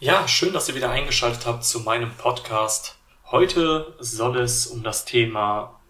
Ja, 0.00 0.26
schön, 0.26 0.52
dass 0.52 0.68
ihr 0.68 0.74
wieder 0.74 0.90
eingeschaltet 0.90 1.46
habt 1.46 1.64
zu 1.64 1.80
meinem 1.80 2.10
Podcast. 2.10 2.98
Heute 3.30 3.94
soll 4.00 4.38
es 4.38 4.66
um 4.66 4.82
das 4.82 5.04
Thema 5.04 5.80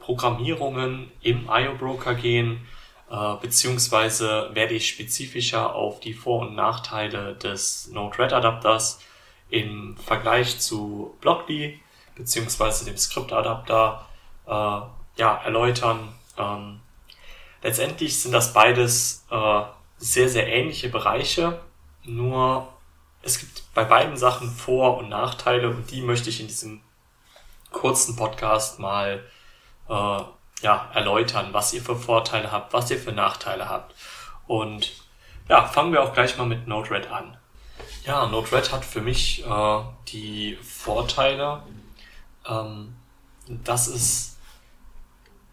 Programmierungen 0.00 1.12
im 1.22 1.48
IO-Broker 1.48 2.16
gehen, 2.16 2.66
äh, 3.08 3.34
beziehungsweise 3.40 4.50
werde 4.52 4.74
ich 4.74 4.88
spezifischer 4.88 5.76
auf 5.76 6.00
die 6.00 6.12
Vor- 6.12 6.40
und 6.40 6.56
Nachteile 6.56 7.36
des 7.36 7.86
Node-RED-Adapters 7.92 9.00
im 9.48 9.96
Vergleich 9.96 10.58
zu 10.58 11.16
Blockly 11.20 11.80
beziehungsweise 12.16 12.84
dem 12.84 12.96
Script-Adapter 12.96 14.08
äh, 14.46 14.50
ja, 14.50 15.36
erläutern. 15.44 16.12
Ähm, 16.36 16.80
letztendlich 17.62 18.20
sind 18.20 18.32
das 18.32 18.52
beides 18.52 19.24
äh, 19.30 19.62
sehr, 19.98 20.28
sehr 20.28 20.48
ähnliche 20.48 20.88
Bereiche, 20.88 21.60
nur 22.02 22.75
es 23.26 23.40
gibt 23.40 23.74
bei 23.74 23.84
beiden 23.84 24.16
Sachen 24.16 24.50
Vor- 24.50 24.98
und 24.98 25.08
Nachteile 25.08 25.68
und 25.68 25.90
die 25.90 26.00
möchte 26.00 26.30
ich 26.30 26.40
in 26.40 26.46
diesem 26.46 26.80
kurzen 27.72 28.14
Podcast 28.14 28.78
mal 28.78 29.24
äh, 29.88 30.20
ja, 30.62 30.90
erläutern, 30.94 31.48
was 31.52 31.72
ihr 31.72 31.82
für 31.82 31.96
Vorteile 31.96 32.52
habt, 32.52 32.72
was 32.72 32.90
ihr 32.90 32.98
für 32.98 33.12
Nachteile 33.12 33.68
habt. 33.68 33.94
Und 34.46 34.92
ja, 35.48 35.66
fangen 35.66 35.92
wir 35.92 36.02
auch 36.02 36.14
gleich 36.14 36.38
mal 36.38 36.46
mit 36.46 36.68
Node-RED 36.68 37.10
an. 37.10 37.36
Ja, 38.04 38.26
Node-RED 38.26 38.72
hat 38.72 38.84
für 38.84 39.00
mich 39.00 39.44
äh, 39.44 39.80
die 40.08 40.56
Vorteile, 40.62 41.64
ähm, 42.48 42.94
dass 43.48 43.88
es 43.88 44.36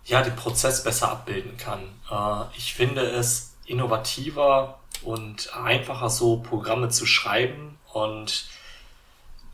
ja 0.05 0.21
den 0.21 0.35
Prozess 0.35 0.83
besser 0.83 1.11
abbilden 1.11 1.57
kann. 1.57 1.81
Äh, 2.09 2.55
ich 2.55 2.75
finde 2.75 3.01
es 3.01 3.57
innovativer 3.65 4.79
und 5.05 5.55
einfacher 5.55 6.09
so 6.09 6.37
Programme 6.37 6.89
zu 6.89 7.05
schreiben 7.05 7.77
und 7.91 8.45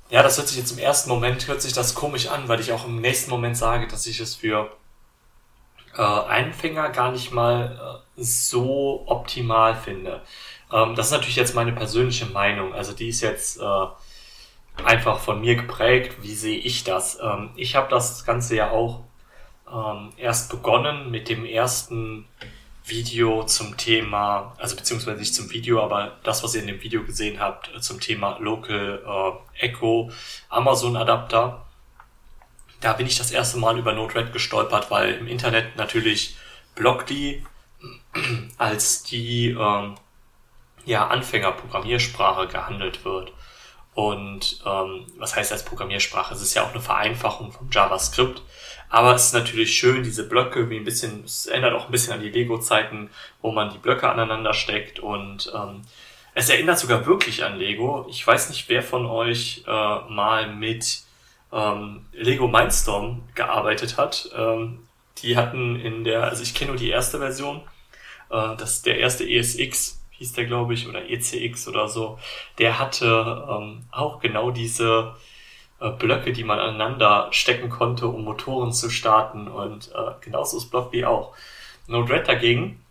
ja, 0.09 0.23
das 0.23 0.37
hört 0.37 0.47
sich 0.47 0.57
jetzt 0.57 0.71
im 0.71 0.79
ersten 0.79 1.09
Moment, 1.09 1.47
hört 1.47 1.61
sich 1.61 1.73
das 1.73 1.93
komisch 1.93 2.27
an, 2.27 2.47
weil 2.47 2.59
ich 2.59 2.71
auch 2.71 2.85
im 2.85 2.99
nächsten 2.99 3.29
Moment 3.29 3.55
sage, 3.55 3.87
dass 3.87 4.07
ich 4.07 4.19
es 4.19 4.35
für 4.35 4.71
äh, 5.95 6.01
Einfänger 6.01 6.89
gar 6.89 7.11
nicht 7.11 7.31
mal 7.31 8.01
äh, 8.17 8.21
so 8.23 9.03
optimal 9.05 9.75
finde. 9.75 10.21
Ähm, 10.71 10.95
das 10.95 11.07
ist 11.07 11.11
natürlich 11.11 11.35
jetzt 11.35 11.53
meine 11.53 11.73
persönliche 11.73 12.25
Meinung. 12.25 12.73
Also 12.73 12.93
die 12.93 13.09
ist 13.09 13.21
jetzt 13.21 13.59
äh, 13.59 14.83
einfach 14.83 15.19
von 15.19 15.41
mir 15.41 15.55
geprägt. 15.55 16.17
Wie 16.21 16.35
sehe 16.35 16.57
ich 16.57 16.83
das? 16.83 17.19
Ähm, 17.21 17.51
ich 17.55 17.75
habe 17.75 17.89
das 17.89 18.25
Ganze 18.25 18.55
ja 18.55 18.71
auch 18.71 19.01
ähm, 19.71 20.11
erst 20.17 20.49
begonnen 20.49 21.11
mit 21.11 21.29
dem 21.29 21.45
ersten 21.45 22.25
Video 22.89 23.43
zum 23.43 23.77
Thema, 23.77 24.53
also 24.57 24.75
beziehungsweise 24.75 25.19
nicht 25.19 25.35
zum 25.35 25.49
Video, 25.51 25.81
aber 25.83 26.17
das, 26.23 26.43
was 26.43 26.55
ihr 26.55 26.61
in 26.61 26.67
dem 26.67 26.81
Video 26.81 27.03
gesehen 27.03 27.39
habt, 27.39 27.73
äh, 27.75 27.79
zum 27.79 27.99
Thema 27.99 28.37
Local 28.39 29.01
äh, 29.57 29.65
Echo 29.65 30.11
Amazon 30.49 30.95
Adapter. 30.95 31.65
Da 32.81 32.93
bin 32.93 33.07
ich 33.07 33.17
das 33.17 33.31
erste 33.31 33.57
Mal 33.57 33.77
über 33.77 33.93
Node-RED 33.93 34.31
gestolpert, 34.31 34.89
weil 34.89 35.15
im 35.15 35.27
Internet 35.27 35.75
natürlich 35.75 36.37
Blockly 36.75 37.45
als 38.57 39.03
die 39.03 39.49
ähm, 39.49 39.95
ja, 40.85 41.07
Anfängerprogrammiersprache 41.07 42.47
gehandelt 42.47 43.03
wird. 43.05 43.31
Und 43.93 44.61
ähm, 44.65 45.05
was 45.17 45.35
heißt 45.35 45.51
als 45.51 45.65
Programmiersprache? 45.65 46.33
Es 46.33 46.41
ist 46.41 46.53
ja 46.53 46.63
auch 46.63 46.71
eine 46.71 46.81
Vereinfachung 46.81 47.51
von 47.51 47.69
JavaScript. 47.71 48.41
Aber 48.89 49.13
es 49.13 49.25
ist 49.25 49.33
natürlich 49.33 49.75
schön, 49.75 50.03
diese 50.03 50.27
Blöcke, 50.27 50.69
wie 50.69 50.77
ein 50.77 50.85
bisschen, 50.85 51.23
es 51.23 51.45
erinnert 51.45 51.73
auch 51.73 51.85
ein 51.85 51.91
bisschen 51.91 52.13
an 52.13 52.21
die 52.21 52.29
Lego-Zeiten, 52.29 53.09
wo 53.41 53.51
man 53.51 53.71
die 53.71 53.77
Blöcke 53.77 54.09
aneinander 54.09 54.53
steckt 54.53 54.99
und 54.99 55.51
ähm, 55.55 55.81
es 56.33 56.49
erinnert 56.49 56.79
sogar 56.79 57.05
wirklich 57.05 57.43
an 57.43 57.57
Lego. 57.57 58.07
Ich 58.09 58.25
weiß 58.25 58.49
nicht, 58.49 58.69
wer 58.69 58.81
von 58.81 59.05
euch 59.05 59.63
äh, 59.67 59.71
mal 59.71 60.53
mit 60.53 61.01
ähm, 61.51 62.05
Lego 62.13 62.47
Mindstorm 62.47 63.23
gearbeitet 63.35 63.97
hat. 63.97 64.29
Ähm, 64.35 64.87
die 65.17 65.35
hatten 65.35 65.79
in 65.79 66.03
der, 66.03 66.23
also 66.23 66.43
ich 66.43 66.53
kenne 66.53 66.71
nur 66.71 66.79
die 66.79 66.89
erste 66.89 67.17
Version, 67.17 67.61
äh, 68.29 68.55
das 68.57 68.81
der 68.83 68.99
erste 68.99 69.29
ESX 69.29 69.98
hieß 70.19 70.33
der, 70.33 70.45
glaube 70.45 70.73
ich, 70.73 70.87
oder 70.87 71.09
ECX 71.09 71.67
oder 71.67 71.87
so. 71.87 72.19
Der 72.57 72.77
hatte 72.77 73.47
ähm, 73.49 73.85
auch 73.89 74.19
genau 74.19 74.51
diese 74.51 75.15
äh, 75.79 75.89
Blöcke, 75.91 76.33
die 76.33 76.43
man 76.43 76.59
aneinander 76.59 77.29
stecken 77.31 77.69
konnte, 77.69 78.07
um 78.07 78.25
Motoren 78.25 78.73
zu 78.73 78.89
starten. 78.89 79.47
Und 79.47 79.91
äh, 79.95 80.11
genauso 80.21 80.57
ist 80.57 80.69
Blockly 80.69 81.05
auch. 81.05 81.33
Node-RED 81.87 82.27
dagegen 82.27 82.83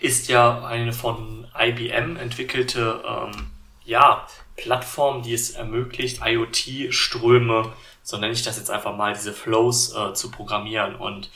ist 0.00 0.28
ja 0.28 0.64
eine 0.66 0.92
von 0.92 1.46
IBM 1.58 2.16
entwickelte 2.16 3.02
ähm, 3.08 3.50
ja, 3.84 4.26
Plattform, 4.56 5.22
die 5.22 5.32
es 5.32 5.50
ermöglicht, 5.52 6.20
IoT-Ströme, 6.22 7.72
so 8.02 8.18
nenne 8.18 8.34
ich 8.34 8.42
das 8.42 8.58
jetzt 8.58 8.70
einfach 8.70 8.94
mal, 8.94 9.14
diese 9.14 9.32
Flows 9.32 9.94
äh, 9.96 10.12
zu 10.12 10.30
programmieren. 10.30 10.96
Und 10.96 11.30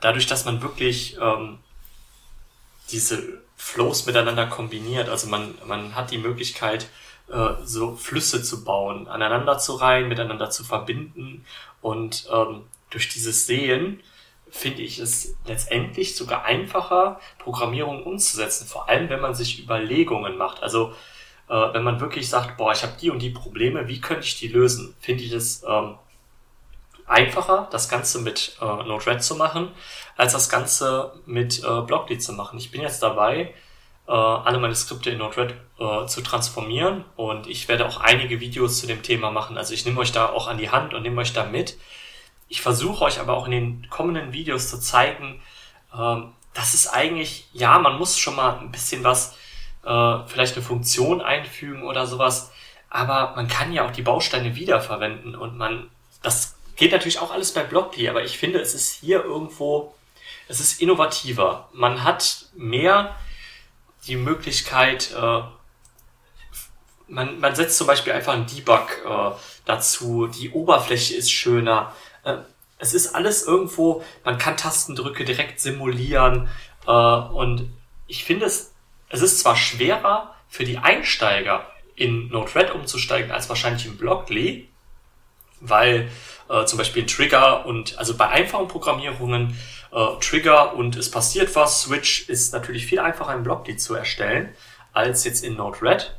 dadurch, 0.00 0.26
dass 0.26 0.46
man 0.46 0.62
wirklich 0.62 1.18
ähm, 1.20 1.58
diese 2.90 3.41
Flows 3.64 4.06
miteinander 4.06 4.46
kombiniert, 4.46 5.08
also 5.08 5.28
man, 5.28 5.54
man 5.64 5.94
hat 5.94 6.10
die 6.10 6.18
Möglichkeit, 6.18 6.88
äh, 7.28 7.54
so 7.64 7.94
Flüsse 7.94 8.42
zu 8.42 8.64
bauen, 8.64 9.06
aneinander 9.06 9.56
zu 9.56 9.74
reihen, 9.74 10.08
miteinander 10.08 10.50
zu 10.50 10.64
verbinden. 10.64 11.46
Und 11.80 12.28
ähm, 12.30 12.64
durch 12.90 13.08
dieses 13.08 13.46
Sehen 13.46 14.02
finde 14.50 14.82
ich 14.82 14.98
es 14.98 15.36
letztendlich 15.46 16.16
sogar 16.16 16.44
einfacher, 16.44 17.20
Programmierung 17.38 18.02
umzusetzen, 18.02 18.66
vor 18.66 18.88
allem 18.88 19.08
wenn 19.08 19.20
man 19.20 19.34
sich 19.34 19.62
Überlegungen 19.62 20.36
macht. 20.36 20.60
Also 20.62 20.92
äh, 21.48 21.54
wenn 21.72 21.84
man 21.84 22.00
wirklich 22.00 22.28
sagt, 22.28 22.56
boah, 22.56 22.72
ich 22.72 22.82
habe 22.82 22.94
die 23.00 23.10
und 23.10 23.20
die 23.20 23.30
Probleme, 23.30 23.86
wie 23.86 24.00
könnte 24.00 24.26
ich 24.26 24.38
die 24.40 24.48
lösen, 24.48 24.94
finde 24.98 25.22
ich 25.22 25.32
es 25.32 25.62
ähm, 25.66 25.94
einfacher, 27.12 27.68
das 27.70 27.88
Ganze 27.88 28.20
mit 28.20 28.56
äh, 28.60 28.64
Node-RED 28.64 29.22
zu 29.22 29.36
machen, 29.36 29.68
als 30.16 30.32
das 30.32 30.48
Ganze 30.48 31.12
mit 31.26 31.62
äh, 31.62 31.80
Blockly 31.82 32.18
zu 32.18 32.32
machen. 32.32 32.58
Ich 32.58 32.70
bin 32.70 32.80
jetzt 32.80 33.02
dabei, 33.02 33.54
äh, 34.08 34.12
alle 34.12 34.58
meine 34.58 34.74
Skripte 34.74 35.10
in 35.10 35.18
Node-RED 35.18 35.54
äh, 35.78 36.06
zu 36.06 36.22
transformieren 36.22 37.04
und 37.16 37.46
ich 37.46 37.68
werde 37.68 37.86
auch 37.86 38.00
einige 38.00 38.40
Videos 38.40 38.80
zu 38.80 38.86
dem 38.86 39.02
Thema 39.02 39.30
machen. 39.30 39.56
Also 39.56 39.74
ich 39.74 39.84
nehme 39.84 40.00
euch 40.00 40.12
da 40.12 40.30
auch 40.30 40.48
an 40.48 40.58
die 40.58 40.70
Hand 40.70 40.94
und 40.94 41.02
nehme 41.02 41.20
euch 41.20 41.32
da 41.32 41.44
mit. 41.44 41.78
Ich 42.48 42.60
versuche 42.60 43.04
euch 43.04 43.20
aber 43.20 43.34
auch 43.34 43.46
in 43.46 43.52
den 43.52 43.90
kommenden 43.90 44.32
Videos 44.32 44.68
zu 44.68 44.80
zeigen, 44.80 45.40
äh, 45.94 46.16
dass 46.54 46.74
es 46.74 46.88
eigentlich, 46.88 47.48
ja, 47.52 47.78
man 47.78 47.96
muss 47.98 48.18
schon 48.18 48.36
mal 48.36 48.58
ein 48.58 48.72
bisschen 48.72 49.04
was, 49.04 49.36
äh, 49.84 50.18
vielleicht 50.26 50.56
eine 50.56 50.64
Funktion 50.64 51.20
einfügen 51.20 51.84
oder 51.84 52.06
sowas, 52.06 52.52
aber 52.90 53.32
man 53.36 53.48
kann 53.48 53.72
ja 53.72 53.86
auch 53.86 53.90
die 53.90 54.02
Bausteine 54.02 54.54
wiederverwenden 54.54 55.34
und 55.34 55.56
man, 55.56 55.90
das 56.22 56.56
geht 56.82 56.90
natürlich 56.90 57.20
auch 57.20 57.30
alles 57.30 57.52
bei 57.52 57.62
Blockly, 57.62 58.08
aber 58.08 58.24
ich 58.24 58.38
finde, 58.38 58.58
es 58.58 58.74
ist 58.74 58.90
hier 58.90 59.22
irgendwo, 59.22 59.94
es 60.48 60.58
ist 60.58 60.82
innovativer. 60.82 61.68
Man 61.72 62.02
hat 62.02 62.46
mehr 62.56 63.14
die 64.08 64.16
Möglichkeit, 64.16 65.12
äh, 65.16 65.42
man, 67.06 67.38
man 67.38 67.54
setzt 67.54 67.78
zum 67.78 67.86
Beispiel 67.86 68.12
einfach 68.12 68.32
einen 68.32 68.48
Debug 68.48 69.00
äh, 69.06 69.30
dazu, 69.64 70.26
die 70.26 70.50
Oberfläche 70.50 71.14
ist 71.14 71.30
schöner. 71.30 71.94
Äh, 72.24 72.38
es 72.78 72.94
ist 72.94 73.14
alles 73.14 73.44
irgendwo, 73.44 74.02
man 74.24 74.38
kann 74.38 74.56
Tastendrücke 74.56 75.24
direkt 75.24 75.60
simulieren 75.60 76.48
äh, 76.88 76.90
und 76.90 77.72
ich 78.08 78.24
finde 78.24 78.46
es, 78.46 78.74
es 79.08 79.22
ist 79.22 79.38
zwar 79.38 79.54
schwerer 79.54 80.34
für 80.48 80.64
die 80.64 80.78
Einsteiger 80.78 81.64
in 81.94 82.26
Node-RED 82.26 82.74
umzusteigen 82.74 83.30
als 83.30 83.48
wahrscheinlich 83.48 83.86
in 83.86 83.96
Blockly, 83.98 84.68
weil 85.60 86.10
äh, 86.48 86.64
zum 86.64 86.78
Beispiel 86.78 87.06
Trigger 87.06 87.66
und 87.66 87.98
also 87.98 88.16
bei 88.16 88.28
einfachen 88.28 88.68
Programmierungen 88.68 89.58
äh, 89.92 90.06
Trigger 90.20 90.74
und 90.74 90.96
es 90.96 91.10
passiert 91.10 91.54
was. 91.54 91.82
Switch 91.82 92.28
ist 92.28 92.52
natürlich 92.52 92.86
viel 92.86 93.00
einfacher 93.00 93.34
im 93.34 93.42
Blockly 93.42 93.76
zu 93.76 93.94
erstellen 93.94 94.54
als 94.92 95.24
jetzt 95.24 95.44
in 95.44 95.56
Node-RED. 95.56 96.14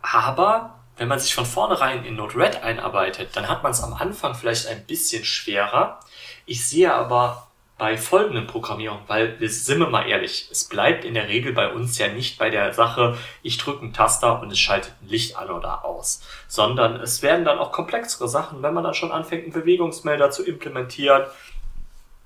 Aber 0.00 0.80
wenn 0.96 1.08
man 1.08 1.18
sich 1.18 1.34
von 1.34 1.44
vornherein 1.44 2.04
in 2.04 2.16
Node-RED 2.16 2.62
einarbeitet, 2.62 3.30
dann 3.34 3.48
hat 3.48 3.62
man 3.62 3.72
es 3.72 3.82
am 3.82 3.94
Anfang 3.94 4.34
vielleicht 4.34 4.66
ein 4.66 4.86
bisschen 4.86 5.24
schwerer. 5.24 6.00
Ich 6.46 6.66
sehe 6.66 6.92
aber 6.92 7.45
bei 7.78 7.98
folgenden 7.98 8.46
Programmierungen, 8.46 9.02
weil 9.06 9.38
wir 9.38 9.50
sind 9.50 9.80
wir 9.80 9.88
mal 9.88 10.08
ehrlich, 10.08 10.48
es 10.50 10.64
bleibt 10.64 11.04
in 11.04 11.12
der 11.12 11.28
Regel 11.28 11.52
bei 11.52 11.70
uns 11.70 11.98
ja 11.98 12.08
nicht 12.08 12.38
bei 12.38 12.48
der 12.48 12.72
Sache, 12.72 13.18
ich 13.42 13.58
drücke 13.58 13.82
einen 13.82 13.92
Taster 13.92 14.40
und 14.40 14.50
es 14.50 14.58
schaltet 14.58 14.94
ein 15.02 15.08
Licht 15.08 15.36
an 15.36 15.50
oder 15.50 15.84
aus, 15.84 16.22
sondern 16.48 16.96
es 16.96 17.20
werden 17.20 17.44
dann 17.44 17.58
auch 17.58 17.72
komplexere 17.72 18.28
Sachen, 18.28 18.62
wenn 18.62 18.72
man 18.72 18.84
dann 18.84 18.94
schon 18.94 19.12
anfängt, 19.12 19.44
einen 19.44 19.52
Bewegungsmelder 19.52 20.30
zu 20.30 20.42
implementieren 20.46 21.24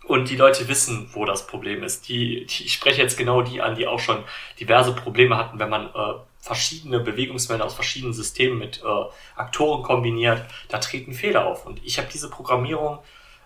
und 0.06 0.30
die 0.30 0.36
Leute 0.36 0.68
wissen, 0.68 1.08
wo 1.12 1.24
das 1.24 1.46
Problem 1.46 1.82
ist. 1.82 2.08
Die, 2.08 2.46
die 2.46 2.64
ich 2.64 2.72
spreche 2.72 3.02
jetzt 3.02 3.18
genau 3.18 3.42
die 3.42 3.60
an, 3.60 3.74
die 3.74 3.86
auch 3.86 4.00
schon 4.00 4.22
diverse 4.58 4.92
Probleme 4.92 5.36
hatten, 5.36 5.58
wenn 5.58 5.70
man 5.70 5.86
äh, 5.86 6.14
verschiedene 6.40 7.00
Bewegungsmelder 7.00 7.64
aus 7.64 7.74
verschiedenen 7.74 8.12
Systemen 8.12 8.58
mit 8.58 8.82
äh, 8.82 9.04
Aktoren 9.36 9.82
kombiniert, 9.82 10.42
da 10.68 10.78
treten 10.78 11.12
Fehler 11.12 11.46
auf. 11.46 11.66
Und 11.66 11.84
ich 11.84 11.98
habe 11.98 12.08
diese 12.12 12.30
Programmierung 12.30 13.00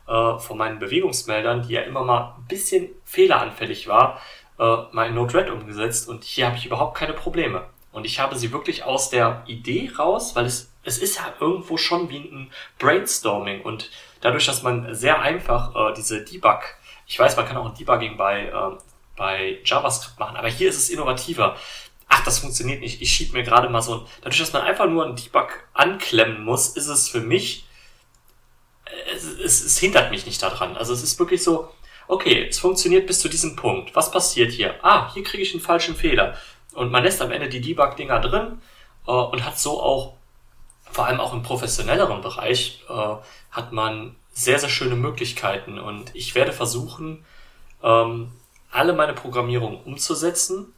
äh, 0.06 0.38
von 0.38 0.58
meinen 0.58 0.78
Bewegungsmeldern, 0.78 1.66
die 1.66 1.74
ja 1.74 1.82
immer 1.82 2.04
mal 2.04 2.34
ein 2.38 2.46
bisschen 2.46 2.90
fehleranfällig 3.04 3.88
war, 3.88 4.20
äh, 4.58 4.76
mal 4.92 5.08
in 5.08 5.14
Node-RED 5.14 5.50
umgesetzt 5.50 6.08
und 6.08 6.24
hier 6.24 6.46
habe 6.46 6.56
ich 6.56 6.66
überhaupt 6.66 6.96
keine 6.96 7.12
Probleme. 7.12 7.62
Und 7.92 8.04
ich 8.04 8.18
habe 8.18 8.36
sie 8.36 8.52
wirklich 8.52 8.84
aus 8.84 9.08
der 9.10 9.44
Idee 9.46 9.90
raus, 9.96 10.34
weil 10.34 10.46
es, 10.46 10.72
es 10.82 10.98
ist 10.98 11.16
ja 11.16 11.32
irgendwo 11.40 11.76
schon 11.76 12.10
wie 12.10 12.18
ein 12.18 12.50
Brainstorming 12.78 13.62
und 13.62 13.90
dadurch, 14.20 14.46
dass 14.46 14.62
man 14.62 14.94
sehr 14.94 15.20
einfach 15.20 15.74
äh, 15.74 15.94
diese 15.94 16.24
Debug, 16.24 16.60
ich 17.06 17.18
weiß, 17.18 17.36
man 17.36 17.46
kann 17.46 17.56
auch 17.56 17.66
ein 17.66 17.74
Debugging 17.74 18.16
bei, 18.16 18.46
äh, 18.46 18.78
bei 19.16 19.58
JavaScript 19.64 20.18
machen, 20.18 20.36
aber 20.36 20.48
hier 20.48 20.68
ist 20.68 20.76
es 20.76 20.90
innovativer. 20.90 21.56
Ach, 22.08 22.24
das 22.24 22.40
funktioniert 22.40 22.80
nicht. 22.80 23.00
Ich 23.00 23.10
schieb 23.10 23.32
mir 23.32 23.42
gerade 23.42 23.68
mal 23.68 23.82
so 23.82 23.94
ein. 23.94 24.06
Dadurch, 24.22 24.38
dass 24.38 24.52
man 24.52 24.62
einfach 24.62 24.86
nur 24.86 25.04
einen 25.04 25.16
Debug 25.16 25.48
anklemmen 25.72 26.44
muss, 26.44 26.68
ist 26.76 26.88
es 26.88 27.08
für 27.08 27.20
mich. 27.20 27.64
Es, 29.14 29.24
es, 29.24 29.64
es 29.64 29.78
hindert 29.78 30.10
mich 30.10 30.26
nicht 30.26 30.42
daran. 30.42 30.76
Also 30.76 30.92
es 30.92 31.02
ist 31.02 31.18
wirklich 31.18 31.42
so, 31.42 31.70
okay, 32.08 32.46
es 32.48 32.58
funktioniert 32.58 33.06
bis 33.06 33.20
zu 33.20 33.28
diesem 33.28 33.56
Punkt. 33.56 33.94
Was 33.94 34.10
passiert 34.10 34.52
hier? 34.52 34.74
Ah, 34.82 35.12
hier 35.12 35.22
kriege 35.22 35.42
ich 35.42 35.52
einen 35.52 35.62
falschen 35.62 35.96
Fehler. 35.96 36.36
Und 36.74 36.90
man 36.90 37.04
lässt 37.04 37.22
am 37.22 37.30
Ende 37.30 37.48
die 37.48 37.60
Debug-Dinger 37.60 38.20
drin 38.20 38.60
äh, 39.06 39.10
und 39.10 39.44
hat 39.44 39.58
so 39.58 39.80
auch, 39.80 40.14
vor 40.90 41.06
allem 41.06 41.20
auch 41.20 41.32
im 41.32 41.42
professionelleren 41.42 42.20
Bereich, 42.20 42.84
äh, 42.88 43.16
hat 43.50 43.72
man 43.72 44.16
sehr, 44.32 44.58
sehr 44.58 44.68
schöne 44.68 44.96
Möglichkeiten. 44.96 45.78
Und 45.78 46.14
ich 46.14 46.34
werde 46.34 46.52
versuchen, 46.52 47.24
ähm, 47.82 48.32
alle 48.70 48.92
meine 48.92 49.12
Programmierung 49.12 49.82
umzusetzen 49.84 50.74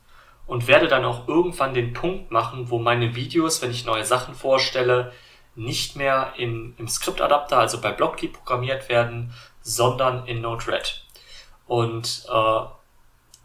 und 0.47 0.69
werde 0.69 0.87
dann 0.87 1.05
auch 1.05 1.27
irgendwann 1.27 1.75
den 1.75 1.93
Punkt 1.93 2.31
machen, 2.31 2.71
wo 2.71 2.79
meine 2.79 3.17
Videos, 3.17 3.63
wenn 3.63 3.71
ich 3.71 3.87
neue 3.87 4.05
Sachen 4.05 4.35
vorstelle, 4.35 5.13
nicht 5.57 5.97
mehr 5.97 6.35
in, 6.37 6.75
im 6.79 6.87
Skriptadapter, 6.87 7.59
also 7.59 7.81
bei 7.81 7.91
Blockly 7.93 8.29
programmiert 8.29 8.89
werden, 8.89 9.33
sondern 9.63 10.27
in 10.27 10.43
Node-RED. 10.43 11.03
Und 11.67 12.27
äh, 12.31 12.61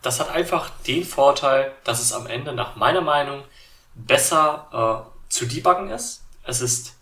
das 0.02 0.20
hat 0.20 0.30
einfach 0.30 0.70
den 0.88 1.04
Vorteil, 1.04 1.72
dass 1.84 2.02
es 2.02 2.14
am 2.14 2.28
Ende 2.28 2.54
nach 2.54 2.76
meiner 2.76 3.02
Meinung 3.02 3.44
besser 3.96 5.08
äh, 5.10 5.32
zu 5.32 5.46
debuggen 5.46 5.90
ist. 5.90 6.24
Es 6.44 6.62
ist 6.62 6.98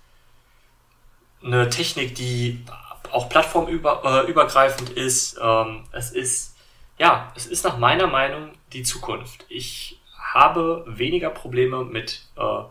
eine 1.43 1.69
Technik, 1.69 2.15
die 2.15 2.63
auch 3.11 3.29
plattformübergreifend 3.29 4.97
äh, 4.97 5.01
ist. 5.01 5.37
Ähm, 5.41 5.85
es 5.91 6.11
ist, 6.11 6.55
ja, 6.97 7.31
es 7.35 7.45
ist 7.47 7.63
nach 7.63 7.77
meiner 7.77 8.07
Meinung 8.07 8.51
die 8.73 8.83
Zukunft. 8.83 9.45
Ich 9.49 9.99
habe 10.33 10.83
weniger 10.87 11.29
Probleme 11.29 11.83
mit, 11.83 12.23
äh, 12.35 12.63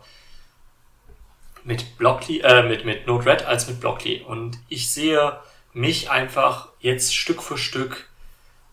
mit 1.63 1.97
Blockly, 1.97 2.39
äh, 2.39 2.63
mit, 2.63 2.85
mit 2.85 3.07
Node-RED 3.07 3.45
als 3.45 3.67
mit 3.67 3.79
Blockly. 3.79 4.23
Und 4.27 4.57
ich 4.69 4.91
sehe 4.91 5.37
mich 5.73 6.09
einfach 6.09 6.69
jetzt 6.79 7.15
Stück 7.15 7.41
für 7.41 7.57
Stück 7.57 8.09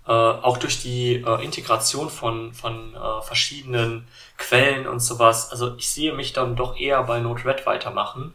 äh, 0.06 0.12
auch 0.12 0.56
durch 0.56 0.81
die 0.81 1.17
äh, 1.17 1.44
Integration 1.44 2.11
von, 2.11 2.55
von 2.55 2.94
äh, 2.94 3.23
verschiedenen 3.23 4.06
Quellen 4.38 4.87
und 4.87 5.00
sowas. 5.00 5.50
Also 5.50 5.75
ich 5.77 5.91
sehe 5.91 6.12
mich 6.15 6.33
dann 6.33 6.56
doch 6.56 6.79
eher 6.79 7.03
bei 7.03 7.19
Node-RED 7.19 7.67
weitermachen. 7.67 8.33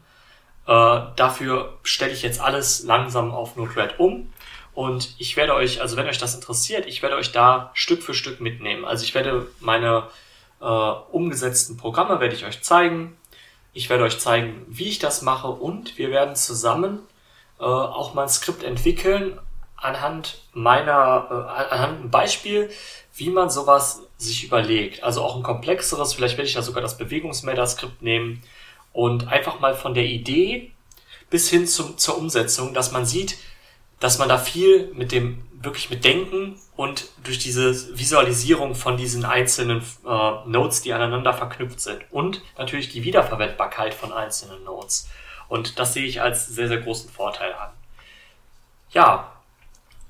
Äh, 0.68 1.02
dafür 1.16 1.78
stelle 1.84 2.12
ich 2.12 2.24
jetzt 2.24 2.42
alles 2.42 2.84
langsam 2.84 3.32
auf 3.32 3.56
Node-RED 3.56 4.00
um. 4.00 4.34
Und 4.74 5.16
ich 5.18 5.36
werde 5.38 5.54
euch, 5.54 5.82
also 5.82 5.98
wenn 5.98 6.08
euch 6.08 6.18
das 6.18 6.36
interessiert, 6.36 6.86
ich 6.86 7.02
werde 7.02 7.16
euch 7.16 7.32
da 7.32 7.72
Stück 7.74 8.04
für 8.04 8.14
Stück 8.14 8.40
mitnehmen. 8.42 8.86
Also 8.86 9.04
ich 9.04 9.14
werde 9.14 9.48
meine 9.60 10.08
äh, 10.62 10.66
umgesetzten 10.66 11.78
Programme 11.78 12.20
werde 12.20 12.36
ich 12.36 12.46
euch 12.46 12.62
zeigen. 12.62 13.18
Ich 13.74 13.90
werde 13.90 14.04
euch 14.04 14.20
zeigen, 14.20 14.66
wie 14.68 14.90
ich 14.90 15.00
das 15.00 15.22
mache 15.22 15.48
und 15.48 15.98
wir 15.98 16.12
werden 16.12 16.36
zusammen 16.36 17.00
äh, 17.60 17.64
auch 17.64 18.14
mal 18.14 18.24
ein 18.24 18.30
Skript 18.30 18.64
entwickeln, 18.64 19.40
anhand 19.78 20.42
meiner, 20.54 21.28
äh, 21.30 21.74
anhand 21.74 22.00
einem 22.00 22.12
Beispiel, 22.12 22.70
wie 23.16 23.30
man 23.30 23.50
sowas 23.50 24.02
sich 24.18 24.44
überlegt. 24.44 25.04
Also 25.04 25.22
auch 25.22 25.36
ein 25.36 25.44
komplexeres, 25.44 26.14
vielleicht 26.14 26.38
werde 26.38 26.48
ich 26.48 26.54
da 26.54 26.62
sogar 26.62 26.82
das 26.82 26.98
Bewegungsmelder-Skript 26.98 28.02
nehmen 28.02 28.42
und 28.94 29.28
einfach 29.28 29.60
mal 29.60 29.74
von 29.74 29.94
der 29.94 30.06
Idee 30.06 30.72
bis 31.30 31.50
hin 31.50 31.66
zum, 31.66 31.98
zur 31.98 32.18
Umsetzung, 32.18 32.74
dass 32.74 32.92
man 32.92 33.06
sieht, 33.06 33.38
dass 34.00 34.18
man 34.18 34.28
da 34.28 34.38
viel 34.38 34.92
mit 34.94 35.12
dem, 35.12 35.44
wirklich 35.64 35.90
mit 35.90 36.04
Denken 36.04 36.60
und 36.76 37.10
durch 37.24 37.40
diese 37.40 37.98
Visualisierung 37.98 38.76
von 38.76 38.98
diesen 38.98 39.26
einzelnen 39.26 39.84
äh, 40.06 40.32
Nodes, 40.46 40.82
die 40.82 40.94
aneinander 40.94 41.34
verknüpft 41.34 41.80
sind 41.80 42.02
und 42.12 42.42
natürlich 42.58 42.90
die 42.90 43.04
Wiederverwendbarkeit 43.04 43.94
von 43.94 44.12
einzelnen 44.12 44.64
Nodes. 44.64 45.10
Und 45.48 45.80
das 45.80 45.94
sehe 45.94 46.06
ich 46.06 46.22
als 46.22 46.48
sehr, 46.48 46.68
sehr 46.68 46.80
großen 46.80 47.10
Vorteil 47.10 47.54
an. 47.54 47.72
Ja, 48.92 49.32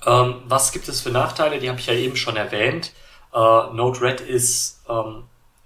ähm, 0.05 0.43
was 0.45 0.71
gibt 0.71 0.87
es 0.87 1.01
für 1.01 1.09
Nachteile? 1.09 1.59
Die 1.59 1.69
habe 1.69 1.79
ich 1.79 1.87
ja 1.87 1.93
eben 1.93 2.15
schon 2.15 2.35
erwähnt. 2.35 2.93
Äh, 3.33 3.37
Node-RED 3.37 4.21
ist 4.21 4.83
ähm, 4.89 5.23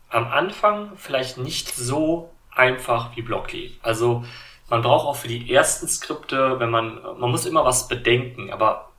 am 0.10 0.28
Anfang 0.28 0.92
vielleicht 0.96 1.38
nicht 1.38 1.76
so 1.76 2.32
einfach 2.52 3.16
wie 3.16 3.22
Blockly. 3.22 3.78
Also 3.82 4.24
man 4.70 4.82
braucht 4.82 5.06
auch 5.06 5.16
für 5.16 5.28
die 5.28 5.54
ersten 5.54 5.88
Skripte, 5.88 6.60
wenn 6.60 6.70
man, 6.70 7.00
man 7.20 7.32
muss 7.32 7.46
immer 7.46 7.66
was 7.66 7.88
bedenken, 7.88 8.52
aber 8.52 8.90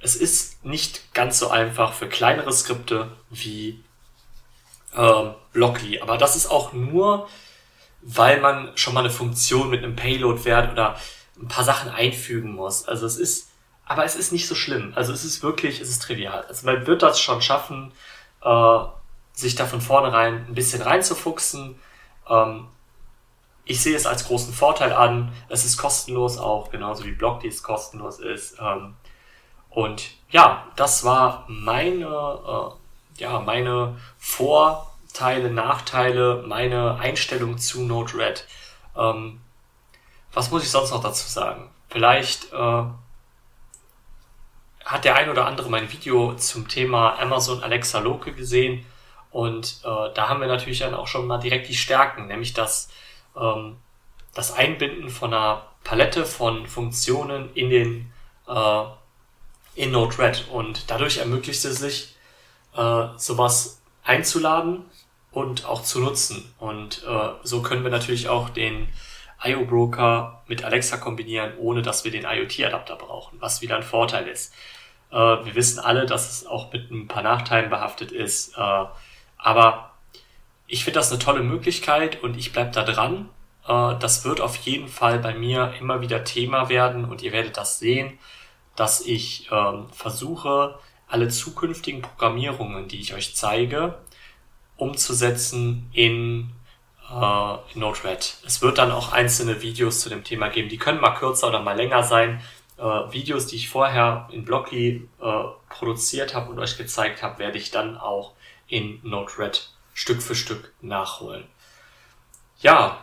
es 0.00 0.16
ist 0.16 0.64
nicht 0.64 1.12
ganz 1.14 1.38
so 1.38 1.48
einfach 1.48 1.92
für 1.92 2.08
kleinere 2.08 2.52
Skripte 2.52 3.10
wie 3.30 3.82
ähm, 4.96 5.34
Blockly. 5.52 6.00
Aber 6.00 6.18
das 6.18 6.36
ist 6.36 6.50
auch 6.50 6.72
nur, 6.72 7.28
weil 8.02 8.40
man 8.40 8.76
schon 8.76 8.94
mal 8.94 9.00
eine 9.00 9.10
Funktion 9.10 9.70
mit 9.70 9.82
einem 9.82 9.96
Payload-Wert 9.96 10.72
oder 10.72 10.96
ein 11.40 11.48
paar 11.48 11.64
Sachen 11.64 11.90
einfügen 11.90 12.52
muss. 12.52 12.86
Also 12.86 13.06
es 13.06 13.16
ist 13.16 13.48
aber 13.88 14.04
es 14.04 14.16
ist 14.16 14.32
nicht 14.32 14.46
so 14.46 14.54
schlimm. 14.54 14.92
Also 14.94 15.12
es 15.14 15.24
ist 15.24 15.42
wirklich, 15.42 15.80
es 15.80 15.88
ist 15.88 16.02
trivial. 16.02 16.44
Also 16.46 16.66
man 16.66 16.86
wird 16.86 17.02
das 17.02 17.18
schon 17.20 17.40
schaffen, 17.40 17.92
äh, 18.42 18.78
sich 19.32 19.54
da 19.54 19.64
von 19.64 19.80
vornherein 19.80 20.46
ein 20.46 20.54
bisschen 20.54 20.82
reinzufuchsen. 20.82 21.78
Ähm, 22.28 22.68
ich 23.64 23.80
sehe 23.82 23.96
es 23.96 24.06
als 24.06 24.26
großen 24.26 24.52
Vorteil 24.52 24.92
an. 24.92 25.32
Es 25.48 25.64
ist 25.64 25.78
kostenlos 25.78 26.36
auch, 26.36 26.70
genauso 26.70 27.04
wie 27.06 27.12
Blockly 27.12 27.48
es 27.48 27.62
kostenlos 27.62 28.18
ist. 28.18 28.58
Ähm, 28.60 28.94
und 29.78 30.10
ja, 30.28 30.66
das 30.74 31.04
war 31.04 31.44
meine, 31.46 32.04
äh, 32.04 33.22
ja, 33.22 33.38
meine 33.38 33.96
Vorteile, 34.18 35.52
Nachteile, 35.52 36.42
meine 36.48 36.98
Einstellung 36.98 37.58
zu 37.58 37.84
Node-RED. 37.84 38.44
Ähm, 38.96 39.40
was 40.32 40.50
muss 40.50 40.64
ich 40.64 40.70
sonst 40.72 40.90
noch 40.90 41.00
dazu 41.00 41.28
sagen? 41.28 41.70
Vielleicht 41.90 42.52
äh, 42.52 42.82
hat 44.84 45.04
der 45.04 45.14
ein 45.14 45.30
oder 45.30 45.46
andere 45.46 45.70
mein 45.70 45.92
Video 45.92 46.34
zum 46.34 46.66
Thema 46.66 47.16
Amazon 47.20 47.62
Alexa 47.62 48.00
Local 48.00 48.32
gesehen. 48.32 48.84
Und 49.30 49.80
äh, 49.84 50.12
da 50.12 50.28
haben 50.28 50.40
wir 50.40 50.48
natürlich 50.48 50.80
dann 50.80 50.94
auch 50.94 51.06
schon 51.06 51.28
mal 51.28 51.38
direkt 51.38 51.68
die 51.68 51.76
Stärken, 51.76 52.26
nämlich 52.26 52.52
das, 52.52 52.90
ähm, 53.40 53.76
das 54.34 54.50
Einbinden 54.50 55.08
von 55.08 55.32
einer 55.32 55.66
Palette 55.84 56.24
von 56.24 56.66
Funktionen 56.66 57.54
in 57.54 57.70
den 57.70 58.12
äh, 58.48 58.82
in 59.78 59.92
Node-RED. 59.92 60.48
Und 60.50 60.90
dadurch 60.90 61.18
ermöglicht 61.18 61.64
es 61.64 61.78
sich, 61.78 62.16
äh, 62.76 63.06
sowas 63.16 63.80
einzuladen 64.04 64.84
und 65.30 65.64
auch 65.66 65.82
zu 65.82 66.00
nutzen. 66.00 66.52
Und 66.58 67.04
äh, 67.06 67.28
so 67.42 67.62
können 67.62 67.84
wir 67.84 67.90
natürlich 67.90 68.28
auch 68.28 68.50
den 68.50 68.88
IO-Broker 69.44 70.42
mit 70.48 70.64
Alexa 70.64 70.96
kombinieren, 70.96 71.52
ohne 71.58 71.82
dass 71.82 72.04
wir 72.04 72.10
den 72.10 72.24
IoT-Adapter 72.24 72.96
brauchen, 72.96 73.40
was 73.40 73.62
wieder 73.62 73.76
ein 73.76 73.84
Vorteil 73.84 74.26
ist. 74.26 74.52
Äh, 75.12 75.16
wir 75.16 75.54
wissen 75.54 75.78
alle, 75.78 76.06
dass 76.06 76.30
es 76.30 76.46
auch 76.46 76.72
mit 76.72 76.90
ein 76.90 77.06
paar 77.06 77.22
Nachteilen 77.22 77.70
behaftet 77.70 78.10
ist. 78.10 78.58
Äh, 78.58 78.84
aber 79.36 79.92
ich 80.66 80.82
finde 80.84 80.98
das 80.98 81.12
eine 81.12 81.20
tolle 81.20 81.42
Möglichkeit 81.42 82.20
und 82.22 82.36
ich 82.36 82.52
bleib 82.52 82.72
da 82.72 82.82
dran. 82.82 83.28
Äh, 83.68 83.94
das 84.00 84.24
wird 84.24 84.40
auf 84.40 84.56
jeden 84.56 84.88
Fall 84.88 85.20
bei 85.20 85.34
mir 85.34 85.72
immer 85.78 86.00
wieder 86.00 86.24
Thema 86.24 86.68
werden 86.68 87.04
und 87.04 87.22
ihr 87.22 87.30
werdet 87.32 87.56
das 87.56 87.78
sehen, 87.78 88.18
dass 88.78 89.00
ich 89.00 89.48
ähm, 89.50 89.86
versuche, 89.90 90.78
alle 91.08 91.28
zukünftigen 91.28 92.00
Programmierungen, 92.00 92.86
die 92.86 93.00
ich 93.00 93.12
euch 93.14 93.34
zeige, 93.34 93.98
umzusetzen 94.76 95.90
in 95.92 96.50
äh, 97.10 97.78
Node-RED. 97.78 98.36
Es 98.46 98.62
wird 98.62 98.78
dann 98.78 98.92
auch 98.92 99.12
einzelne 99.12 99.62
Videos 99.62 100.00
zu 100.00 100.08
dem 100.08 100.22
Thema 100.22 100.48
geben. 100.48 100.68
Die 100.68 100.78
können 100.78 101.00
mal 101.00 101.14
kürzer 101.14 101.48
oder 101.48 101.60
mal 101.60 101.76
länger 101.76 102.04
sein 102.04 102.40
äh, 102.76 102.82
Videos, 102.82 103.46
die 103.46 103.56
ich 103.56 103.68
vorher 103.68 104.28
in 104.30 104.44
Blockly 104.44 105.08
äh, 105.20 105.44
produziert 105.68 106.34
habe 106.34 106.50
und 106.50 106.60
euch 106.60 106.76
gezeigt 106.76 107.22
habe, 107.22 107.40
werde 107.40 107.58
ich 107.58 107.72
dann 107.72 107.96
auch 107.96 108.34
in 108.68 109.00
Node-RED 109.02 109.70
Stück 109.92 110.22
für 110.22 110.36
Stück 110.36 110.72
nachholen. 110.82 111.44
Ja, 112.60 112.98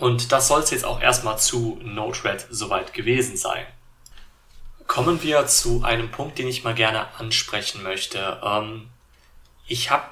und 0.00 0.32
das 0.32 0.48
soll 0.48 0.62
es 0.62 0.72
jetzt 0.72 0.84
auch 0.84 1.00
erstmal 1.00 1.38
zu 1.38 1.78
Node-RED 1.82 2.48
soweit 2.50 2.92
gewesen 2.92 3.36
sein. 3.36 3.66
Kommen 4.96 5.22
wir 5.22 5.46
zu 5.46 5.82
einem 5.84 6.10
Punkt, 6.10 6.38
den 6.38 6.48
ich 6.48 6.64
mal 6.64 6.72
gerne 6.72 7.06
ansprechen 7.18 7.82
möchte. 7.82 8.40
Ähm, 8.42 8.88
ich 9.66 9.90
habe 9.90 10.06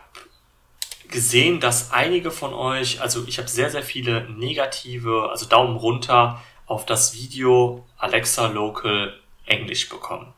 gesehen, 1.08 1.58
dass 1.58 1.90
einige 1.90 2.30
von 2.30 2.52
euch, 2.52 3.00
also 3.00 3.24
ich 3.26 3.38
habe 3.38 3.48
sehr, 3.48 3.70
sehr 3.70 3.82
viele 3.82 4.28
negative, 4.28 5.30
also 5.30 5.46
Daumen 5.46 5.78
runter 5.78 6.42
auf 6.66 6.84
das 6.84 7.14
Video 7.14 7.86
Alexa 7.96 8.48
Local 8.48 9.18
Englisch 9.46 9.88
bekommen. 9.88 10.34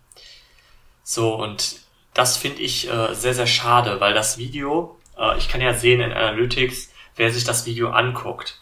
So, 1.02 1.34
und 1.34 1.80
das 2.14 2.36
finde 2.36 2.62
ich 2.62 2.88
äh, 2.88 3.16
sehr, 3.16 3.34
sehr 3.34 3.48
schade, 3.48 3.98
weil 3.98 4.14
das 4.14 4.38
Video, 4.38 4.96
äh, 5.18 5.36
ich 5.38 5.48
kann 5.48 5.60
ja 5.60 5.74
sehen 5.74 6.00
in 6.00 6.12
Analytics, 6.12 6.92
wer 7.16 7.32
sich 7.32 7.42
das 7.42 7.66
Video 7.66 7.90
anguckt. 7.90 8.60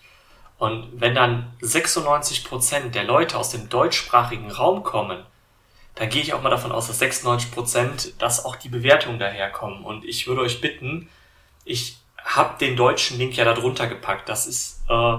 Und 0.57 0.89
wenn 0.99 1.15
dann 1.15 1.53
96% 1.61 2.89
der 2.89 3.05
Leute 3.05 3.37
aus 3.37 3.51
dem 3.51 3.69
deutschsprachigen 3.69 4.51
Raum 4.51 4.83
kommen, 4.83 5.27
dann 5.95 6.09
gehe 6.09 6.23
ich 6.23 6.35
auch 6.35 6.43
mal 6.43 6.51
davon 6.51 6.73
aus, 6.73 6.89
dass 6.89 7.01
96% 7.01 8.15
dass 8.19 8.45
auch 8.45 8.57
die 8.57 8.69
Bewertungen 8.69 9.19
daherkommen. 9.19 9.85
Und 9.85 10.05
ich 10.05 10.27
würde 10.27 10.43
euch 10.43 10.61
bitten, 10.61 11.09
ich 11.65 11.99
habe 12.25 12.59
den 12.59 12.77
deutschen 12.77 13.19
Link 13.19 13.37
ja 13.37 13.45
da 13.45 13.53
drunter 13.53 13.87
gepackt. 13.87 14.29
Das 14.29 14.47
ist 14.47 14.83
äh, 14.89 15.17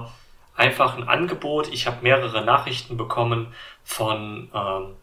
einfach 0.54 0.96
ein 0.96 1.08
Angebot. 1.08 1.68
Ich 1.72 1.86
habe 1.86 2.02
mehrere 2.02 2.44
Nachrichten 2.44 2.96
bekommen 2.96 3.54
von, 3.84 4.50
ähm, 4.52 4.96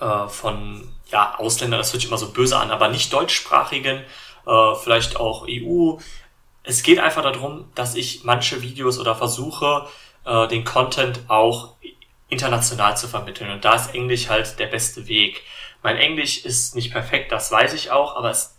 äh, 0.00 0.28
von 0.28 0.92
ja, 1.10 1.38
Ausländern, 1.38 1.78
das 1.78 1.92
hört 1.92 2.00
sich 2.00 2.08
immer 2.10 2.18
so 2.18 2.32
böse 2.32 2.58
an, 2.58 2.70
aber 2.70 2.88
nicht 2.88 3.12
deutschsprachigen, 3.12 4.04
äh, 4.46 4.74
vielleicht 4.82 5.16
auch 5.16 5.46
EU. 5.48 5.98
Es 6.64 6.82
geht 6.82 6.98
einfach 6.98 7.22
darum, 7.22 7.70
dass 7.74 7.94
ich 7.94 8.24
manche 8.24 8.62
Videos 8.62 8.98
oder 8.98 9.14
versuche, 9.14 9.86
äh, 10.24 10.48
den 10.48 10.64
Content 10.64 11.20
auch 11.28 11.74
international 12.32 12.96
zu 12.96 13.06
vermitteln. 13.06 13.50
Und 13.50 13.64
da 13.64 13.74
ist 13.74 13.94
Englisch 13.94 14.28
halt 14.28 14.58
der 14.58 14.66
beste 14.66 15.06
Weg. 15.06 15.42
Mein 15.82 15.98
Englisch 15.98 16.44
ist 16.44 16.74
nicht 16.74 16.90
perfekt, 16.90 17.30
das 17.30 17.52
weiß 17.52 17.74
ich 17.74 17.90
auch, 17.90 18.16
aber 18.16 18.30
es 18.30 18.56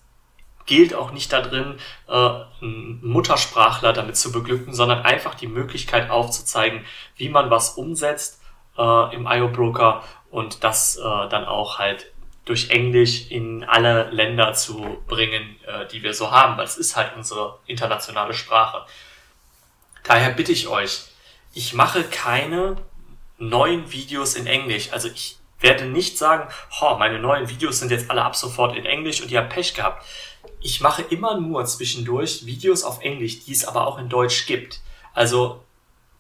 gilt 0.65 0.93
auch 0.93 1.11
nicht 1.11 1.33
darin, 1.33 1.77
äh, 2.07 2.13
einen 2.13 2.99
Muttersprachler 3.03 3.91
damit 3.91 4.15
zu 4.15 4.31
beglücken, 4.31 4.73
sondern 4.73 5.01
einfach 5.01 5.35
die 5.35 5.47
Möglichkeit 5.47 6.09
aufzuzeigen, 6.09 6.85
wie 7.17 7.29
man 7.29 7.49
was 7.49 7.71
umsetzt 7.71 8.41
äh, 8.77 9.15
im 9.15 9.27
IO-Broker 9.27 10.03
und 10.29 10.63
das 10.63 10.97
äh, 10.97 11.01
dann 11.01 11.45
auch 11.45 11.79
halt 11.79 12.11
durch 12.45 12.69
Englisch 12.69 13.31
in 13.31 13.63
alle 13.63 14.09
Länder 14.11 14.53
zu 14.53 15.01
bringen, 15.07 15.57
äh, 15.65 15.87
die 15.87 16.03
wir 16.03 16.13
so 16.13 16.31
haben, 16.31 16.57
weil 16.57 16.65
es 16.65 16.77
ist 16.77 16.95
halt 16.95 17.15
unsere 17.15 17.59
internationale 17.65 18.33
Sprache. 18.33 18.85
Daher 20.03 20.31
bitte 20.31 20.51
ich 20.51 20.67
euch, 20.67 21.05
ich 21.53 21.73
mache 21.73 22.03
keine 22.03 22.75
neuen 23.37 23.91
Videos 23.91 24.35
in 24.35 24.47
Englisch. 24.47 24.91
Also 24.91 25.09
ich 25.09 25.37
werde 25.59 25.85
nicht 25.85 26.17
sagen, 26.17 26.47
oh, 26.81 26.95
meine 26.97 27.19
neuen 27.19 27.49
Videos 27.49 27.79
sind 27.79 27.91
jetzt 27.91 28.09
alle 28.09 28.23
ab 28.23 28.35
sofort 28.35 28.75
in 28.75 28.85
Englisch 28.85 29.21
und 29.21 29.31
ihr 29.31 29.39
habt 29.39 29.53
Pech 29.53 29.73
gehabt. 29.73 30.05
Ich 30.59 30.81
mache 30.81 31.01
immer 31.03 31.39
nur 31.39 31.65
zwischendurch 31.65 32.45
Videos 32.45 32.83
auf 32.83 33.01
Englisch, 33.01 33.45
die 33.45 33.53
es 33.53 33.65
aber 33.65 33.87
auch 33.87 33.97
in 33.97 34.09
Deutsch 34.09 34.45
gibt. 34.45 34.81
Also 35.13 35.63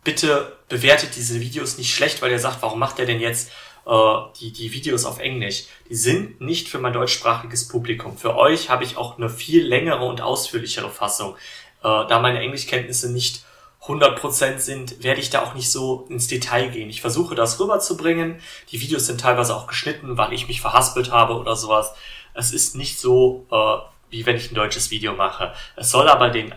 bitte 0.03 0.57
bewertet 0.69 1.15
diese 1.15 1.39
Videos 1.39 1.77
nicht 1.77 1.93
schlecht, 1.93 2.21
weil 2.21 2.31
ihr 2.31 2.39
sagt, 2.39 2.61
warum 2.61 2.79
macht 2.79 2.99
er 2.99 3.05
denn 3.05 3.19
jetzt 3.19 3.51
äh, 3.85 4.17
die, 4.39 4.51
die 4.51 4.71
Videos 4.71 5.05
auf 5.05 5.19
Englisch? 5.19 5.65
Die 5.89 5.95
sind 5.95 6.39
nicht 6.41 6.69
für 6.69 6.79
mein 6.79 6.93
deutschsprachiges 6.93 7.67
Publikum. 7.67 8.17
Für 8.17 8.35
euch 8.37 8.69
habe 8.69 8.83
ich 8.83 8.97
auch 8.97 9.17
eine 9.17 9.29
viel 9.29 9.65
längere 9.65 10.05
und 10.05 10.21
ausführlichere 10.21 10.89
Fassung. 10.89 11.35
Äh, 11.83 12.07
da 12.07 12.19
meine 12.19 12.39
Englischkenntnisse 12.39 13.11
nicht 13.11 13.43
100% 13.85 14.59
sind, 14.59 15.03
werde 15.03 15.19
ich 15.19 15.29
da 15.29 15.43
auch 15.43 15.55
nicht 15.55 15.69
so 15.69 16.05
ins 16.09 16.27
Detail 16.27 16.69
gehen. 16.69 16.89
Ich 16.89 17.01
versuche 17.01 17.35
das 17.35 17.59
rüberzubringen. 17.59 18.39
Die 18.71 18.79
Videos 18.79 19.07
sind 19.07 19.19
teilweise 19.19 19.55
auch 19.55 19.67
geschnitten, 19.67 20.17
weil 20.17 20.31
ich 20.31 20.47
mich 20.47 20.61
verhaspelt 20.61 21.11
habe 21.11 21.35
oder 21.35 21.55
sowas. 21.55 21.93
Es 22.33 22.53
ist 22.53 22.75
nicht 22.75 22.97
so, 22.99 23.45
äh, 23.51 23.77
wie 24.09 24.25
wenn 24.25 24.37
ich 24.37 24.51
ein 24.51 24.55
deutsches 24.55 24.89
Video 24.89 25.13
mache. 25.13 25.53
Es 25.75 25.91
soll 25.91 26.07
aber 26.07 26.29
den 26.29 26.53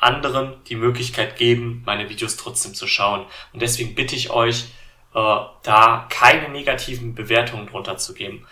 anderen 0.00 0.54
die 0.68 0.74
Möglichkeit 0.74 1.36
geben, 1.36 1.82
meine 1.86 2.08
Videos 2.08 2.36
trotzdem 2.36 2.74
zu 2.74 2.88
schauen. 2.88 3.24
Und 3.52 3.62
deswegen 3.62 3.94
bitte 3.94 4.16
ich 4.16 4.30
euch, 4.30 4.64
äh, 5.14 5.38
da 5.62 6.06
keine 6.10 6.48
negativen 6.48 7.14
Bewertungen 7.14 7.68
drunter 7.68 7.96
zu 7.96 8.12
geben. 8.12 8.44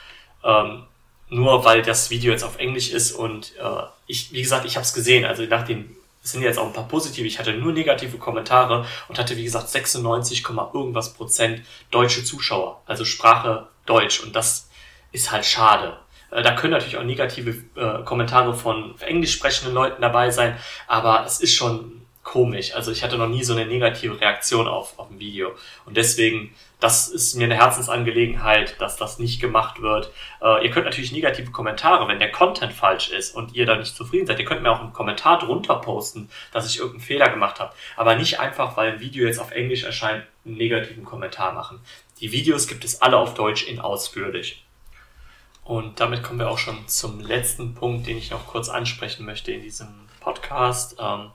Ähm, 0.44 0.84
nur 1.30 1.64
weil 1.64 1.82
das 1.82 2.10
Video 2.10 2.30
jetzt 2.30 2.44
auf 2.44 2.58
Englisch 2.58 2.90
ist 2.90 3.12
und 3.12 3.56
äh, 3.58 3.82
ich, 4.06 4.32
wie 4.32 4.42
gesagt, 4.42 4.66
ich 4.66 4.76
habe 4.76 4.84
es 4.84 4.94
gesehen, 4.94 5.24
also 5.24 5.42
nach 5.44 5.64
den 5.64 5.96
es 6.24 6.32
sind 6.32 6.42
jetzt 6.42 6.58
auch 6.58 6.66
ein 6.66 6.72
paar 6.72 6.88
positive. 6.88 7.26
Ich 7.26 7.38
hatte 7.38 7.52
nur 7.52 7.72
negative 7.72 8.16
Kommentare 8.16 8.86
und 9.08 9.18
hatte, 9.18 9.36
wie 9.36 9.44
gesagt, 9.44 9.68
96, 9.68 10.42
irgendwas 10.72 11.12
Prozent 11.12 11.62
deutsche 11.90 12.24
Zuschauer. 12.24 12.82
Also 12.86 13.04
Sprache 13.04 13.68
Deutsch. 13.84 14.20
Und 14.20 14.34
das 14.34 14.70
ist 15.12 15.30
halt 15.30 15.44
schade. 15.44 15.98
Äh, 16.30 16.42
da 16.42 16.52
können 16.52 16.72
natürlich 16.72 16.96
auch 16.96 17.04
negative 17.04 17.62
äh, 17.76 18.02
Kommentare 18.04 18.54
von 18.54 18.98
englisch 19.00 19.32
sprechenden 19.34 19.74
Leuten 19.74 20.00
dabei 20.00 20.30
sein, 20.30 20.56
aber 20.88 21.24
es 21.26 21.40
ist 21.40 21.54
schon 21.54 22.03
komisch. 22.24 22.74
Also 22.74 22.90
ich 22.90 23.04
hatte 23.04 23.18
noch 23.18 23.28
nie 23.28 23.44
so 23.44 23.52
eine 23.52 23.66
negative 23.66 24.20
Reaktion 24.20 24.66
auf, 24.66 24.98
auf 24.98 25.10
ein 25.10 25.20
Video. 25.20 25.52
Und 25.84 25.96
deswegen, 25.96 26.54
das 26.80 27.08
ist 27.08 27.36
mir 27.36 27.44
eine 27.44 27.54
Herzensangelegenheit, 27.54 28.80
dass 28.80 28.96
das 28.96 29.18
nicht 29.18 29.40
gemacht 29.40 29.80
wird. 29.80 30.10
Äh, 30.42 30.64
ihr 30.64 30.70
könnt 30.70 30.86
natürlich 30.86 31.12
negative 31.12 31.52
Kommentare, 31.52 32.08
wenn 32.08 32.18
der 32.18 32.32
Content 32.32 32.72
falsch 32.72 33.10
ist 33.10 33.36
und 33.36 33.54
ihr 33.54 33.66
da 33.66 33.76
nicht 33.76 33.94
zufrieden 33.94 34.26
seid. 34.26 34.40
Ihr 34.40 34.46
könnt 34.46 34.62
mir 34.62 34.72
auch 34.72 34.80
einen 34.80 34.92
Kommentar 34.92 35.38
drunter 35.38 35.76
posten, 35.76 36.28
dass 36.50 36.66
ich 36.68 36.78
irgendeinen 36.78 37.04
Fehler 37.04 37.28
gemacht 37.28 37.60
habe. 37.60 37.74
Aber 37.96 38.16
nicht 38.16 38.40
einfach, 38.40 38.76
weil 38.76 38.94
ein 38.94 39.00
Video 39.00 39.26
jetzt 39.26 39.38
auf 39.38 39.52
Englisch 39.52 39.84
erscheint, 39.84 40.24
einen 40.44 40.56
negativen 40.56 41.04
Kommentar 41.04 41.52
machen. 41.52 41.80
Die 42.20 42.32
Videos 42.32 42.66
gibt 42.66 42.84
es 42.84 43.02
alle 43.02 43.18
auf 43.18 43.34
Deutsch 43.34 43.66
in 43.66 43.80
ausführlich. 43.80 44.64
Und 45.62 46.00
damit 46.00 46.22
kommen 46.22 46.38
wir 46.38 46.50
auch 46.50 46.58
schon 46.58 46.88
zum 46.88 47.20
letzten 47.20 47.74
Punkt, 47.74 48.06
den 48.06 48.18
ich 48.18 48.30
noch 48.30 48.46
kurz 48.46 48.68
ansprechen 48.68 49.24
möchte 49.24 49.52
in 49.52 49.62
diesem 49.62 49.88
Podcast. 50.20 50.96
Ähm, 50.98 51.30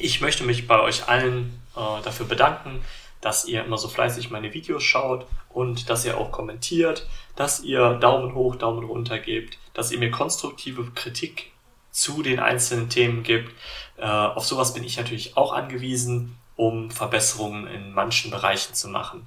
ich 0.00 0.20
möchte 0.20 0.44
mich 0.44 0.66
bei 0.66 0.80
euch 0.80 1.08
allen 1.08 1.60
äh, 1.76 2.02
dafür 2.02 2.26
bedanken, 2.26 2.82
dass 3.20 3.44
ihr 3.44 3.64
immer 3.64 3.78
so 3.78 3.88
fleißig 3.88 4.30
meine 4.30 4.54
Videos 4.54 4.82
schaut 4.82 5.26
und 5.50 5.90
dass 5.90 6.04
ihr 6.04 6.16
auch 6.16 6.32
kommentiert, 6.32 7.06
dass 7.36 7.60
ihr 7.60 7.94
Daumen 7.94 8.34
hoch, 8.34 8.56
Daumen 8.56 8.84
runter 8.84 9.18
gebt, 9.18 9.58
dass 9.74 9.92
ihr 9.92 9.98
mir 9.98 10.10
konstruktive 10.10 10.90
Kritik 10.94 11.52
zu 11.90 12.22
den 12.22 12.38
einzelnen 12.40 12.88
Themen 12.88 13.22
gibt. 13.22 13.52
Äh, 13.98 14.06
auf 14.06 14.46
sowas 14.46 14.74
bin 14.74 14.84
ich 14.84 14.96
natürlich 14.96 15.36
auch 15.36 15.52
angewiesen, 15.52 16.36
um 16.56 16.90
Verbesserungen 16.90 17.66
in 17.66 17.92
manchen 17.92 18.30
Bereichen 18.30 18.74
zu 18.74 18.88
machen. 18.88 19.26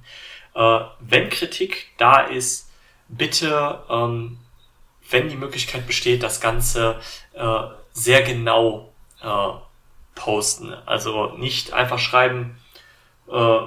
Äh, 0.54 0.80
wenn 1.00 1.30
Kritik 1.30 1.88
da 1.98 2.20
ist, 2.20 2.70
bitte, 3.08 3.82
ähm, 3.90 4.38
wenn 5.10 5.28
die 5.28 5.36
Möglichkeit 5.36 5.86
besteht, 5.86 6.22
das 6.22 6.40
Ganze 6.40 6.98
äh, 7.34 7.62
sehr 7.92 8.22
genau 8.22 8.92
äh, 9.22 9.48
posten. 10.14 10.74
Also 10.86 11.32
nicht 11.36 11.72
einfach 11.72 11.98
schreiben, 11.98 12.58
äh, 13.30 13.58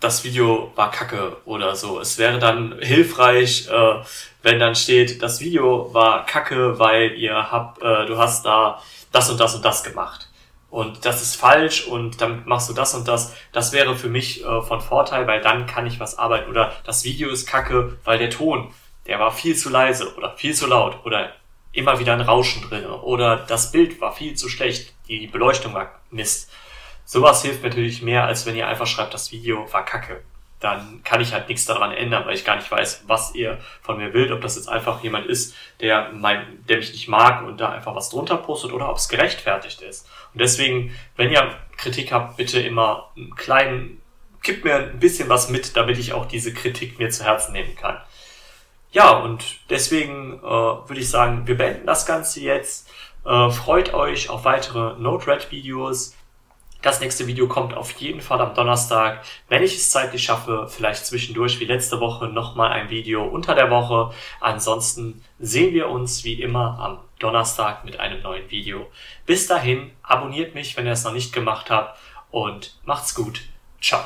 das 0.00 0.24
Video 0.24 0.72
war 0.74 0.90
kacke 0.90 1.36
oder 1.44 1.74
so. 1.74 2.00
Es 2.00 2.18
wäre 2.18 2.38
dann 2.38 2.78
hilfreich, 2.80 3.68
äh, 3.68 4.02
wenn 4.42 4.60
dann 4.60 4.74
steht, 4.74 5.22
das 5.22 5.40
Video 5.40 5.92
war 5.94 6.26
kacke, 6.26 6.78
weil 6.78 7.12
ihr 7.12 7.50
habt, 7.50 7.82
äh, 7.82 8.06
du 8.06 8.18
hast 8.18 8.44
da 8.44 8.82
das 9.12 9.30
und 9.30 9.40
das 9.40 9.54
und 9.54 9.64
das 9.64 9.82
gemacht. 9.82 10.28
Und 10.68 11.06
das 11.06 11.22
ist 11.22 11.36
falsch 11.36 11.86
und 11.86 12.20
damit 12.20 12.46
machst 12.46 12.68
du 12.68 12.74
das 12.74 12.94
und 12.94 13.08
das. 13.08 13.34
Das 13.52 13.72
wäre 13.72 13.96
für 13.96 14.08
mich 14.08 14.44
äh, 14.44 14.62
von 14.62 14.80
Vorteil, 14.80 15.26
weil 15.26 15.40
dann 15.40 15.66
kann 15.66 15.86
ich 15.86 16.00
was 16.00 16.18
arbeiten. 16.18 16.50
Oder 16.50 16.72
das 16.84 17.04
Video 17.04 17.30
ist 17.30 17.46
kacke, 17.46 17.96
weil 18.04 18.18
der 18.18 18.30
Ton, 18.30 18.74
der 19.06 19.18
war 19.18 19.32
viel 19.32 19.56
zu 19.56 19.70
leise 19.70 20.14
oder 20.16 20.36
viel 20.36 20.54
zu 20.54 20.66
laut 20.66 20.98
oder 21.04 21.30
immer 21.76 21.98
wieder 21.98 22.14
ein 22.14 22.20
Rauschen 22.20 22.62
drin 22.62 22.86
oder 22.86 23.36
das 23.36 23.72
Bild 23.72 24.00
war 24.00 24.12
viel 24.12 24.34
zu 24.34 24.48
schlecht, 24.48 24.94
die 25.08 25.26
Beleuchtung 25.26 25.74
war 25.74 26.00
Mist. 26.10 26.50
Sowas 27.04 27.42
hilft 27.42 27.62
natürlich 27.62 28.02
mehr, 28.02 28.24
als 28.24 28.46
wenn 28.46 28.56
ihr 28.56 28.66
einfach 28.66 28.86
schreibt, 28.86 29.14
das 29.14 29.30
Video 29.30 29.72
war 29.72 29.84
kacke. 29.84 30.22
Dann 30.58 31.02
kann 31.04 31.20
ich 31.20 31.32
halt 31.32 31.48
nichts 31.48 31.66
daran 31.66 31.92
ändern, 31.92 32.24
weil 32.26 32.34
ich 32.34 32.44
gar 32.44 32.56
nicht 32.56 32.70
weiß, 32.70 33.04
was 33.06 33.34
ihr 33.34 33.58
von 33.82 33.98
mir 33.98 34.12
wollt, 34.14 34.32
ob 34.32 34.40
das 34.40 34.56
jetzt 34.56 34.68
einfach 34.68 35.02
jemand 35.02 35.26
ist, 35.26 35.54
der, 35.80 36.10
mein, 36.12 36.64
der 36.66 36.78
mich 36.78 36.92
nicht 36.92 37.08
mag 37.08 37.44
und 37.44 37.60
da 37.60 37.70
einfach 37.70 37.94
was 37.94 38.08
drunter 38.08 38.38
postet 38.38 38.72
oder 38.72 38.88
ob 38.88 38.96
es 38.96 39.08
gerechtfertigt 39.08 39.82
ist. 39.82 40.08
Und 40.32 40.40
deswegen, 40.40 40.96
wenn 41.16 41.30
ihr 41.30 41.54
Kritik 41.76 42.10
habt, 42.10 42.38
bitte 42.38 42.58
immer 42.58 43.10
einen 43.16 43.36
kleinen, 43.36 44.02
gib 44.42 44.64
mir 44.64 44.76
ein 44.76 44.98
bisschen 44.98 45.28
was 45.28 45.50
mit, 45.50 45.76
damit 45.76 45.98
ich 45.98 46.14
auch 46.14 46.26
diese 46.26 46.54
Kritik 46.54 46.98
mir 46.98 47.10
zu 47.10 47.24
Herzen 47.24 47.52
nehmen 47.52 47.76
kann. 47.76 48.00
Ja, 48.96 49.10
und 49.10 49.44
deswegen 49.68 50.38
äh, 50.38 50.42
würde 50.42 51.00
ich 51.00 51.10
sagen, 51.10 51.46
wir 51.46 51.58
beenden 51.58 51.84
das 51.84 52.06
Ganze 52.06 52.40
jetzt. 52.40 52.88
Äh, 53.26 53.50
freut 53.50 53.92
euch 53.92 54.30
auf 54.30 54.46
weitere 54.46 54.98
Node-RED-Videos. 54.98 56.16
Das 56.80 57.02
nächste 57.02 57.26
Video 57.26 57.46
kommt 57.46 57.74
auf 57.74 57.90
jeden 58.00 58.22
Fall 58.22 58.40
am 58.40 58.54
Donnerstag. 58.54 59.22
Wenn 59.50 59.62
ich 59.62 59.76
es 59.76 59.90
zeitlich 59.90 60.22
schaffe, 60.22 60.66
vielleicht 60.70 61.04
zwischendurch 61.04 61.60
wie 61.60 61.66
letzte 61.66 62.00
Woche 62.00 62.28
nochmal 62.28 62.72
ein 62.72 62.88
Video 62.88 63.22
unter 63.24 63.54
der 63.54 63.70
Woche. 63.70 64.14
Ansonsten 64.40 65.22
sehen 65.38 65.74
wir 65.74 65.90
uns 65.90 66.24
wie 66.24 66.40
immer 66.40 66.78
am 66.78 66.98
Donnerstag 67.18 67.84
mit 67.84 68.00
einem 68.00 68.22
neuen 68.22 68.50
Video. 68.50 68.86
Bis 69.26 69.46
dahin, 69.46 69.90
abonniert 70.02 70.54
mich, 70.54 70.74
wenn 70.78 70.86
ihr 70.86 70.92
es 70.92 71.04
noch 71.04 71.12
nicht 71.12 71.34
gemacht 71.34 71.68
habt 71.68 71.98
und 72.30 72.78
macht's 72.86 73.14
gut. 73.14 73.42
Ciao. 73.78 74.00